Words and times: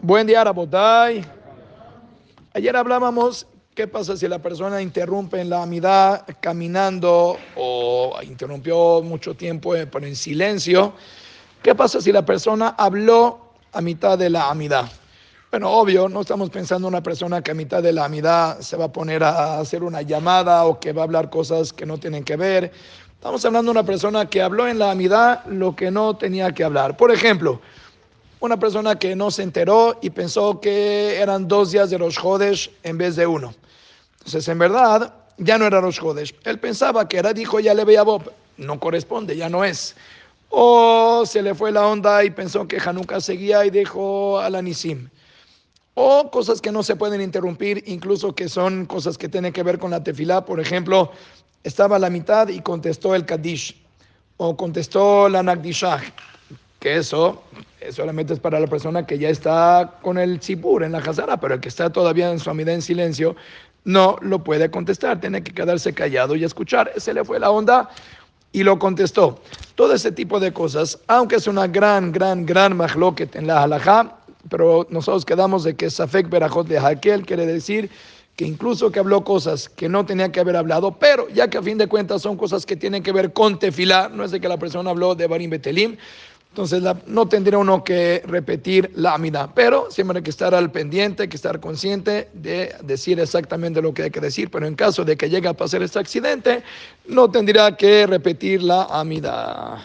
Buen 0.00 0.26
día, 0.26 0.42
Rabotay. 0.42 1.24
Ayer 2.54 2.76
hablábamos 2.76 3.46
qué 3.74 3.86
pasa 3.86 4.16
si 4.16 4.26
la 4.28 4.40
persona 4.40 4.82
interrumpe 4.82 5.40
en 5.40 5.48
la 5.48 5.62
amidad 5.62 6.26
caminando 6.40 7.38
o 7.56 8.18
interrumpió 8.22 9.00
mucho 9.02 9.34
tiempo 9.34 9.74
eh, 9.74 9.86
pero 9.86 10.06
en 10.06 10.16
silencio. 10.16 10.92
¿Qué 11.62 11.74
pasa 11.74 12.00
si 12.00 12.12
la 12.12 12.24
persona 12.24 12.74
habló 12.76 13.52
a 13.72 13.80
mitad 13.80 14.18
de 14.18 14.30
la 14.30 14.50
amidad? 14.50 14.90
Bueno, 15.50 15.70
obvio, 15.70 16.08
no 16.08 16.22
estamos 16.22 16.50
pensando 16.50 16.88
en 16.88 16.94
una 16.94 17.02
persona 17.02 17.42
que 17.42 17.52
a 17.52 17.54
mitad 17.54 17.82
de 17.82 17.92
la 17.92 18.06
amidad 18.06 18.58
se 18.60 18.76
va 18.76 18.86
a 18.86 18.92
poner 18.92 19.22
a 19.22 19.60
hacer 19.60 19.82
una 19.84 20.02
llamada 20.02 20.64
o 20.64 20.80
que 20.80 20.92
va 20.92 21.02
a 21.02 21.04
hablar 21.04 21.30
cosas 21.30 21.72
que 21.72 21.86
no 21.86 21.98
tienen 21.98 22.24
que 22.24 22.36
ver. 22.36 22.72
Estamos 23.14 23.44
hablando 23.44 23.70
de 23.70 23.78
una 23.78 23.86
persona 23.86 24.28
que 24.28 24.42
habló 24.42 24.66
en 24.66 24.80
la 24.80 24.90
amidad 24.90 25.44
lo 25.46 25.76
que 25.76 25.90
no 25.90 26.16
tenía 26.16 26.52
que 26.52 26.64
hablar. 26.64 26.96
Por 26.96 27.12
ejemplo, 27.12 27.60
una 28.42 28.58
persona 28.58 28.98
que 28.98 29.14
no 29.14 29.30
se 29.30 29.44
enteró 29.44 29.98
y 30.02 30.10
pensó 30.10 30.60
que 30.60 31.16
eran 31.20 31.46
dos 31.46 31.70
días 31.70 31.90
de 31.90 31.98
los 31.98 32.18
Jodes 32.18 32.70
en 32.82 32.98
vez 32.98 33.14
de 33.14 33.26
uno. 33.26 33.54
Entonces, 34.18 34.46
en 34.48 34.58
verdad, 34.58 35.14
ya 35.38 35.58
no 35.58 35.66
era 35.66 35.80
los 35.80 35.98
Jodes. 35.98 36.34
Él 36.44 36.58
pensaba 36.58 37.08
que 37.08 37.18
era, 37.18 37.32
dijo, 37.32 37.60
ya 37.60 37.72
le 37.72 37.84
veía 37.84 38.02
Bob. 38.02 38.32
No 38.56 38.80
corresponde, 38.80 39.36
ya 39.36 39.48
no 39.48 39.64
es. 39.64 39.94
O 40.50 41.24
se 41.24 41.40
le 41.40 41.54
fue 41.54 41.70
la 41.70 41.86
onda 41.86 42.24
y 42.24 42.30
pensó 42.30 42.66
que 42.66 42.78
Hanukkah 42.84 43.20
seguía 43.20 43.64
y 43.64 43.70
dejó 43.70 44.40
a 44.40 44.50
la 44.50 44.60
Nisim. 44.60 45.08
O 45.94 46.30
cosas 46.30 46.60
que 46.60 46.72
no 46.72 46.82
se 46.82 46.96
pueden 46.96 47.20
interrumpir, 47.20 47.84
incluso 47.86 48.34
que 48.34 48.48
son 48.48 48.86
cosas 48.86 49.16
que 49.16 49.28
tienen 49.28 49.52
que 49.52 49.62
ver 49.62 49.78
con 49.78 49.92
la 49.92 50.02
tefilá. 50.02 50.44
Por 50.44 50.58
ejemplo, 50.58 51.12
estaba 51.62 51.96
a 51.96 51.98
la 52.00 52.10
mitad 52.10 52.48
y 52.48 52.60
contestó 52.60 53.14
el 53.14 53.24
Kaddish. 53.24 53.80
O 54.36 54.56
contestó 54.56 55.28
la 55.28 55.44
Nagdishah 55.44 56.02
que 56.82 56.96
eso 56.96 57.40
solamente 57.90 58.34
es 58.34 58.40
para 58.40 58.60
la 58.60 58.66
persona 58.66 59.06
que 59.06 59.18
ya 59.18 59.28
está 59.28 59.98
con 60.02 60.18
el 60.18 60.38
tzibur 60.38 60.84
en 60.84 60.92
la 60.92 61.00
jazara, 61.00 61.38
pero 61.38 61.54
el 61.54 61.60
que 61.60 61.68
está 61.68 61.90
todavía 61.90 62.30
en 62.30 62.38
su 62.38 62.50
amida 62.50 62.72
en 62.72 62.82
silencio 62.82 63.34
no 63.84 64.16
lo 64.20 64.44
puede 64.44 64.70
contestar, 64.70 65.20
tiene 65.20 65.42
que 65.42 65.52
quedarse 65.52 65.92
callado 65.92 66.36
y 66.36 66.44
escuchar. 66.44 66.92
Se 66.96 67.12
le 67.12 67.24
fue 67.24 67.40
la 67.40 67.50
onda 67.50 67.90
y 68.52 68.62
lo 68.62 68.78
contestó. 68.78 69.40
Todo 69.74 69.94
ese 69.94 70.12
tipo 70.12 70.38
de 70.38 70.52
cosas, 70.52 70.98
aunque 71.08 71.36
es 71.36 71.46
una 71.46 71.66
gran, 71.66 72.12
gran, 72.12 72.46
gran 72.46 72.76
mahloket 72.76 73.34
en 73.34 73.46
la 73.46 73.62
halajá, 73.62 74.18
pero 74.48 74.86
nosotros 74.90 75.24
quedamos 75.24 75.64
de 75.64 75.74
que 75.74 75.90
Safek 75.90 76.28
Berajot 76.28 76.66
de 76.66 76.78
Hakel 76.78 77.24
quiere 77.24 77.46
decir 77.46 77.90
que 78.36 78.46
incluso 78.46 78.90
que 78.90 78.98
habló 78.98 79.24
cosas 79.24 79.68
que 79.68 79.88
no 79.88 80.06
tenía 80.06 80.32
que 80.32 80.40
haber 80.40 80.56
hablado, 80.56 80.98
pero 80.98 81.28
ya 81.28 81.48
que 81.48 81.58
a 81.58 81.62
fin 81.62 81.76
de 81.76 81.86
cuentas 81.86 82.22
son 82.22 82.36
cosas 82.36 82.64
que 82.64 82.76
tienen 82.76 83.02
que 83.02 83.12
ver 83.12 83.32
con 83.32 83.58
tefilá, 83.58 84.08
no 84.08 84.24
es 84.24 84.30
de 84.30 84.40
que 84.40 84.48
la 84.48 84.58
persona 84.58 84.90
habló 84.90 85.14
de 85.14 85.26
Barim 85.26 85.50
Betelim, 85.50 85.96
entonces 86.52 86.82
no 87.06 87.26
tendría 87.28 87.56
uno 87.56 87.82
que 87.82 88.22
repetir 88.26 88.92
la 88.94 89.14
amida, 89.14 89.50
pero 89.54 89.90
siempre 89.90 90.18
hay 90.18 90.22
que 90.22 90.28
estar 90.28 90.54
al 90.54 90.70
pendiente, 90.70 91.22
hay 91.22 91.28
que 91.30 91.36
estar 91.36 91.58
consciente 91.60 92.28
de 92.34 92.74
decir 92.82 93.18
exactamente 93.20 93.80
lo 93.80 93.94
que 93.94 94.02
hay 94.02 94.10
que 94.10 94.20
decir, 94.20 94.50
pero 94.50 94.66
en 94.66 94.74
caso 94.74 95.02
de 95.02 95.16
que 95.16 95.30
llegue 95.30 95.48
a 95.48 95.54
pasar 95.54 95.82
este 95.82 95.98
accidente, 95.98 96.62
no 97.06 97.30
tendría 97.30 97.74
que 97.74 98.06
repetir 98.06 98.62
la 98.62 98.82
amida. 98.84 99.82